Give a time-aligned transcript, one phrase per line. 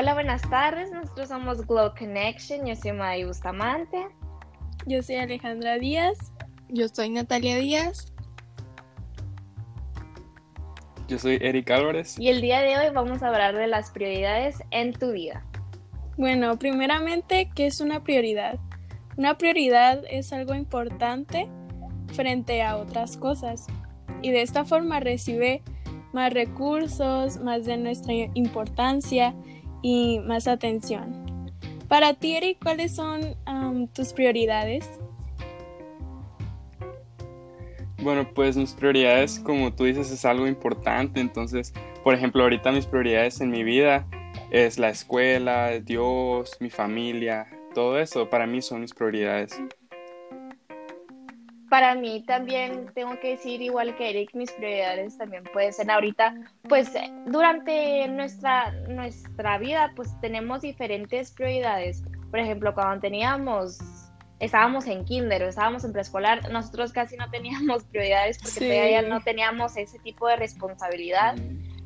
[0.00, 0.92] Hola, buenas tardes.
[0.92, 2.64] Nosotros somos Glow Connection.
[2.64, 4.06] Yo soy May Bustamante.
[4.86, 6.16] Yo soy Alejandra Díaz.
[6.68, 8.12] Yo soy Natalia Díaz.
[11.08, 12.16] Yo soy Eric Álvarez.
[12.16, 15.44] Y el día de hoy vamos a hablar de las prioridades en tu vida.
[16.16, 18.56] Bueno, primeramente, ¿qué es una prioridad?
[19.16, 21.48] Una prioridad es algo importante
[22.12, 23.66] frente a otras cosas
[24.22, 25.60] y de esta forma recibe
[26.12, 29.34] más recursos, más de nuestra importancia
[29.82, 31.52] y más atención.
[31.88, 33.36] Para ti, Eric, ¿cuáles son
[33.94, 34.88] tus prioridades?
[38.00, 41.20] Bueno, pues mis prioridades, como tú dices, es algo importante.
[41.20, 41.72] Entonces,
[42.04, 44.06] por ejemplo, ahorita mis prioridades en mi vida
[44.50, 49.60] es la escuela, Dios, mi familia, todo eso para mí son mis prioridades.
[51.70, 56.34] Para mí también tengo que decir, igual que Eric, mis prioridades también pueden ser ahorita,
[56.68, 56.90] pues
[57.26, 62.02] durante nuestra, nuestra vida, pues tenemos diferentes prioridades.
[62.30, 63.78] Por ejemplo, cuando teníamos
[64.40, 69.20] estábamos en kinder o estábamos en preescolar, nosotros casi no teníamos prioridades porque todavía no
[69.20, 71.36] teníamos ese tipo de responsabilidad.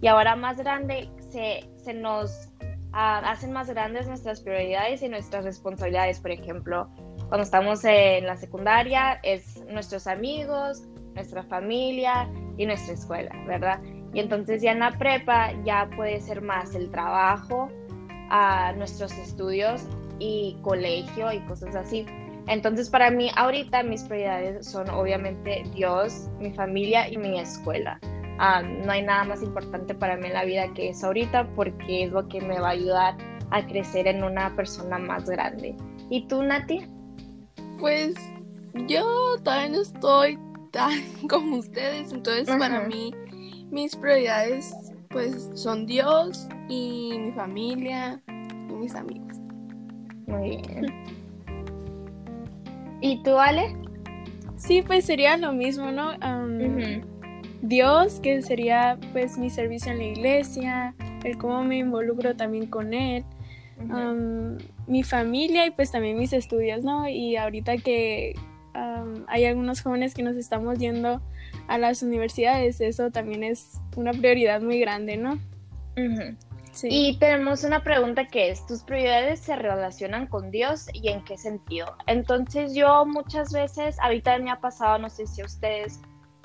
[0.00, 2.50] Y ahora más grande se, se nos
[2.92, 6.20] ah, hacen más grandes nuestras prioridades y nuestras responsabilidades.
[6.20, 6.90] Por ejemplo,
[7.34, 10.84] cuando estamos en la secundaria es nuestros amigos,
[11.16, 13.80] nuestra familia y nuestra escuela, ¿verdad?
[14.12, 17.68] Y entonces ya en la prepa ya puede ser más el trabajo,
[18.30, 19.82] a nuestros estudios
[20.20, 22.06] y colegio y cosas así.
[22.46, 27.98] Entonces, para mí, ahorita mis prioridades son obviamente Dios, mi familia y mi escuela.
[28.38, 32.04] Ah, no hay nada más importante para mí en la vida que eso ahorita porque
[32.04, 33.16] es lo que me va a ayudar
[33.50, 35.74] a crecer en una persona más grande.
[36.10, 36.86] ¿Y tú, Nati?
[37.78, 38.14] Pues
[38.86, 40.38] yo todavía no estoy
[40.70, 40.92] tan
[41.28, 43.12] como ustedes, entonces para mí
[43.70, 44.74] mis prioridades
[45.08, 49.38] pues son Dios y mi familia y mis amigos.
[50.26, 50.86] Muy bien.
[53.00, 53.76] ¿Y tú, Ale?
[54.56, 56.12] Sí, pues sería lo mismo, ¿no?
[57.62, 62.92] Dios, que sería pues mi servicio en la iglesia, el cómo me involucro también con
[62.92, 63.24] Él,
[64.86, 67.08] mi familia y pues también mis estudios, ¿no?
[67.08, 68.34] Y ahorita que
[69.28, 71.22] hay algunos jóvenes que nos estamos yendo
[71.68, 75.38] a las universidades, eso también es una prioridad muy grande, ¿no?
[76.82, 81.38] Y tenemos una pregunta que es, ¿tus prioridades se relacionan con Dios y en qué
[81.38, 81.96] sentido?
[82.08, 86.00] Entonces yo muchas veces, ahorita me ha pasado, no sé si a ustedes,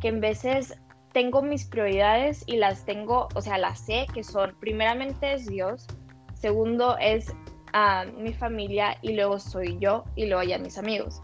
[0.00, 0.78] que en veces
[1.12, 5.88] tengo mis prioridades y las tengo, o sea, las sé que son, primeramente es Dios,
[6.34, 7.34] segundo es
[7.72, 11.20] a mi familia y luego soy yo y luego ya mis amigos.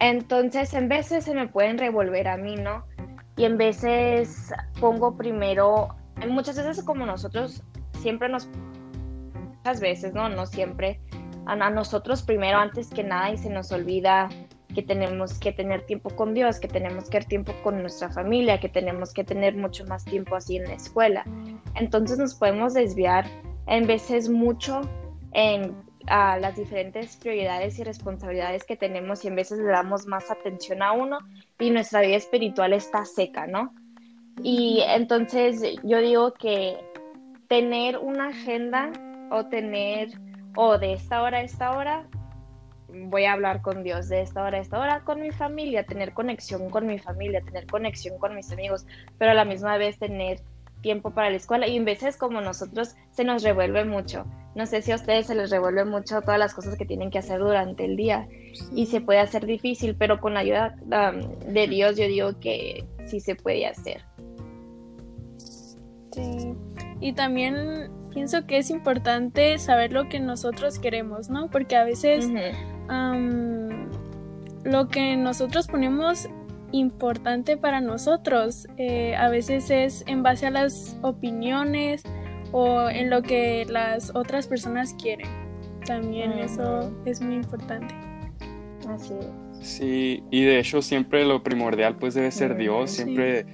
[0.00, 2.84] Entonces en veces se me pueden revolver a mí, ¿no?
[3.36, 5.88] Y en veces pongo primero,
[6.28, 7.62] muchas veces como nosotros
[8.00, 8.48] siempre nos,
[9.56, 10.28] muchas veces, ¿no?
[10.28, 11.00] No siempre,
[11.46, 14.28] a, nosotros primero antes que nada y se nos olvida
[14.74, 18.60] que tenemos que tener tiempo con Dios, que tenemos que tener tiempo con nuestra familia,
[18.60, 21.24] que tenemos que tener mucho más tiempo así en la escuela.
[21.74, 23.24] Entonces nos podemos desviar
[23.66, 24.82] en veces mucho
[25.32, 25.74] en
[26.10, 30.82] a las diferentes prioridades y responsabilidades que tenemos y en veces le damos más atención
[30.82, 31.18] a uno
[31.58, 33.74] y nuestra vida espiritual está seca, ¿no?
[34.42, 36.78] Y entonces yo digo que
[37.48, 38.92] tener una agenda
[39.30, 40.10] o tener,
[40.56, 42.06] o de esta hora a esta hora,
[42.88, 46.14] voy a hablar con Dios, de esta hora a esta hora con mi familia, tener
[46.14, 48.86] conexión con mi familia, tener conexión con mis amigos,
[49.18, 50.40] pero a la misma vez tener
[50.80, 54.24] tiempo para la escuela y en veces como nosotros se nos revuelve mucho.
[54.54, 57.18] No sé si a ustedes se les revuelve mucho todas las cosas que tienen que
[57.18, 58.28] hacer durante el día
[58.74, 60.74] y se puede hacer difícil, pero con la ayuda
[61.46, 64.02] de Dios yo digo que sí se puede hacer.
[66.12, 66.54] Sí,
[67.00, 71.50] y también pienso que es importante saber lo que nosotros queremos, ¿no?
[71.50, 72.28] Porque a veces
[74.64, 76.28] lo que nosotros ponemos
[76.72, 82.02] importante para nosotros eh, a veces es en base a las opiniones
[82.52, 85.28] o en lo que las otras personas quieren.
[85.86, 87.94] También eso es muy importante.
[88.88, 89.66] Así es.
[89.66, 93.44] Sí, y de hecho siempre lo primordial pues debe ser Dios, siempre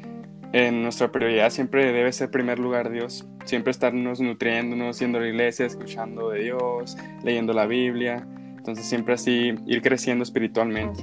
[0.53, 5.29] en nuestra prioridad siempre debe ser primer lugar Dios, siempre estarnos nutriéndonos, yendo a la
[5.29, 11.03] iglesia, escuchando de Dios, leyendo la Biblia, entonces siempre así ir creciendo espiritualmente.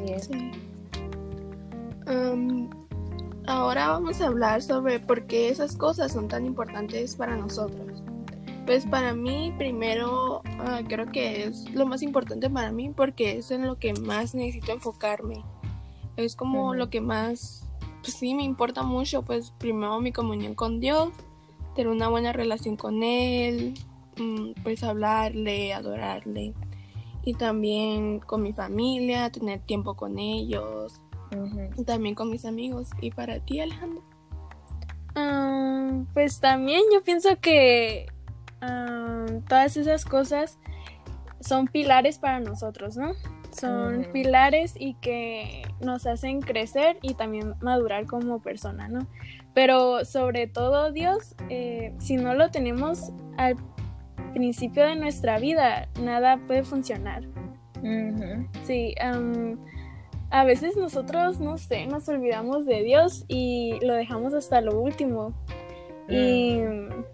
[3.47, 8.03] Ahora vamos a hablar sobre por qué esas cosas son tan importantes para nosotros.
[8.65, 13.51] Pues para mí primero ah, creo que es lo más importante para mí porque es
[13.51, 15.43] en lo que más necesito enfocarme.
[16.15, 17.67] Es como lo que más
[18.01, 21.09] pues sí me importa mucho, pues primero mi comunión con Dios,
[21.75, 23.75] tener una buena relación con Él,
[24.17, 26.53] mm, pues hablarle, adorarle.
[27.23, 30.99] Y también con mi familia, tener tiempo con ellos.
[31.85, 32.89] También con mis amigos.
[33.01, 34.03] ¿Y para ti, Alejandro?
[35.15, 38.07] Ah, pues también yo pienso que
[38.61, 40.57] ah, todas esas cosas
[41.39, 43.13] son pilares para nosotros, ¿no?
[43.51, 49.07] Son pilares y que nos hacen crecer y también madurar como persona, ¿no?
[49.53, 53.57] Pero sobre todo Dios, eh, si no lo tenemos al
[54.33, 57.23] principio de nuestra vida, nada puede funcionar.
[58.65, 58.95] Sí,
[60.31, 65.33] a veces nosotros, no sé, nos olvidamos de Dios y lo dejamos hasta lo último.
[66.07, 67.05] Y mm.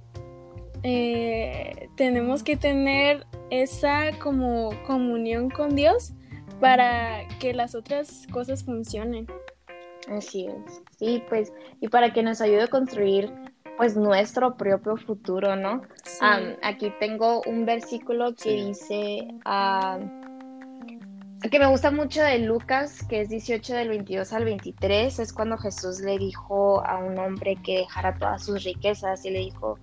[0.83, 6.13] eh, tenemos que tener esa como comunión con Dios
[6.59, 9.25] para que las otras cosas funcionen.
[10.09, 10.81] Así es.
[10.97, 13.33] Sí, pues, y para que nos ayude a construir
[13.77, 15.83] pues nuestro propio futuro, ¿no?
[16.63, 19.27] aquí tengo un versículo que dice,
[21.41, 25.57] que me gusta mucho de Lucas, que es 18 del 22 al 23, es cuando
[25.57, 29.77] Jesús le dijo a un hombre que dejara todas sus riquezas y le dijo,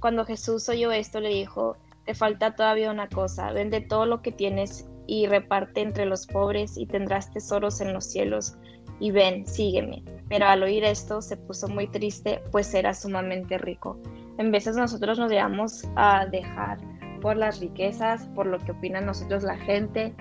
[0.00, 4.32] cuando Jesús oyó esto, le dijo, te falta todavía una cosa, vende todo lo que
[4.32, 8.56] tienes y reparte entre los pobres y tendrás tesoros en los cielos
[8.98, 10.02] y ven, sígueme.
[10.28, 14.00] Pero al oír esto se puso muy triste, pues era sumamente rico.
[14.38, 16.78] En veces nosotros nos llevamos a dejar
[17.26, 20.14] por las riquezas, por lo que opina nosotros la gente,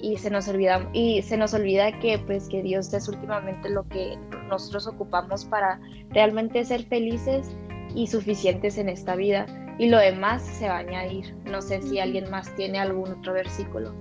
[0.00, 3.82] y se nos olvida y se nos olvida que pues que Dios es últimamente lo
[3.88, 4.16] que
[4.48, 5.80] nosotros ocupamos para
[6.10, 7.50] realmente ser felices
[7.96, 9.44] y suficientes en esta vida
[9.76, 11.34] y lo demás se va a añadir.
[11.46, 13.92] No sé si alguien más tiene algún otro versículo.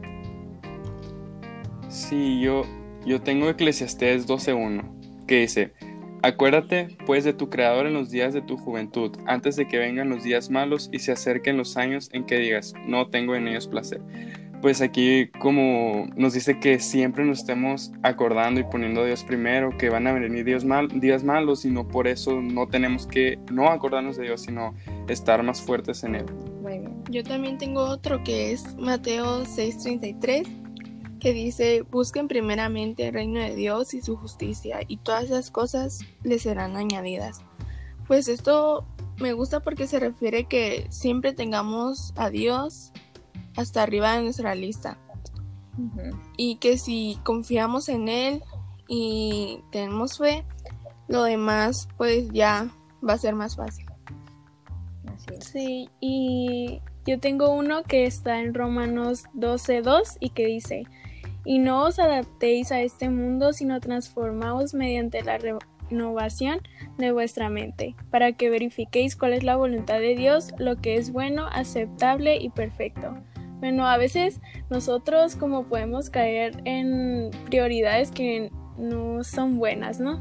[1.90, 2.62] Sí, yo
[3.08, 5.74] yo tengo Eclesiastés 12.1, que dice,
[6.24, 10.10] Acuérdate, pues, de tu Creador en los días de tu juventud, antes de que vengan
[10.10, 13.68] los días malos y se acerquen los años en que digas, no tengo en ellos
[13.68, 14.02] placer.
[14.62, 19.76] Pues aquí como nos dice que siempre nos estemos acordando y poniendo a Dios primero,
[19.76, 23.40] que van a venir días, mal, días malos y no por eso no tenemos que
[23.52, 24.76] no acordarnos de Dios, sino
[25.08, 26.26] estar más fuertes en Él.
[27.10, 30.61] Yo también tengo otro que es Mateo 6:33
[31.22, 36.00] que dice, busquen primeramente el reino de Dios y su justicia, y todas esas cosas
[36.24, 37.46] les serán añadidas.
[38.08, 38.86] Pues esto
[39.18, 42.92] me gusta porque se refiere que siempre tengamos a Dios
[43.56, 44.98] hasta arriba de nuestra lista.
[46.38, 48.44] Y que si confiamos en Él
[48.88, 50.44] y tenemos fe,
[51.08, 52.70] lo demás pues ya
[53.08, 53.86] va a ser más fácil.
[55.40, 60.84] Sí, y yo tengo uno que está en Romanos 12.2 y que dice,
[61.46, 66.60] y no os adaptéis a este mundo, sino transformaos mediante la renovación
[66.98, 71.12] de vuestra mente, para que verifiquéis cuál es la voluntad de Dios, lo que es
[71.12, 73.16] bueno, aceptable y perfecto.
[73.60, 80.20] Bueno, a veces nosotros como podemos caer en prioridades que no son buenas, ¿no?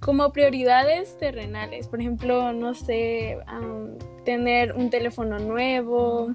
[0.00, 3.38] como prioridades terrenales, por ejemplo, no sé,
[4.26, 6.34] tener un teléfono nuevo,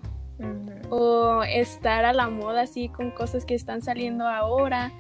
[0.90, 4.92] o estar a la moda así con cosas que están saliendo ahora.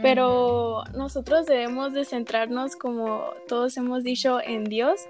[0.00, 5.00] Pero nosotros debemos de centrarnos, como todos hemos dicho, en Dios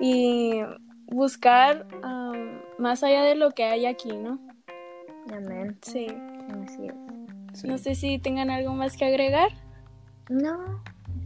[0.00, 0.62] y
[1.06, 1.86] buscar
[2.78, 4.40] más allá de lo que hay aquí, ¿no?
[5.32, 5.78] Amén.
[5.82, 6.08] Sí.
[7.64, 9.50] No sé si tengan algo más que agregar.
[10.28, 10.82] No,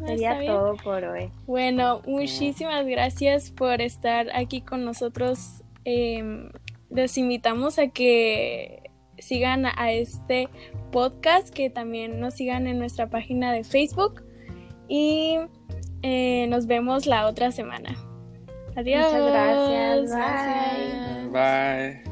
[0.06, 1.30] Sería todo por hoy.
[1.46, 6.50] Bueno, muchísimas gracias por estar aquí con nosotros eh,
[6.90, 10.48] los invitamos a que sigan a este
[10.90, 14.24] podcast, que también nos sigan en nuestra página de Facebook
[14.88, 15.38] y
[16.02, 17.96] eh, nos vemos la otra semana.
[18.76, 19.12] Adiós.
[19.12, 20.10] Muchas gracias.
[21.32, 22.02] Bye.
[22.02, 22.09] Bye.